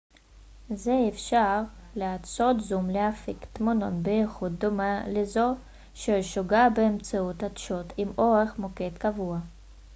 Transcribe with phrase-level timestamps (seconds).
[0.69, 1.61] זה אפשר
[1.95, 5.55] לעדשות זום להפיק תמונות באיכות דומה לזו
[5.93, 9.37] שהושגה באמצעות עדשות עם אורך מוקד קבוע